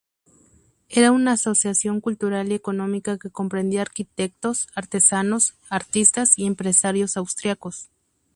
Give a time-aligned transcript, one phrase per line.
[0.89, 7.91] Era una asociación cultural y económica que comprendía arquitectos, artesanos, artistas y empresarios austríacos.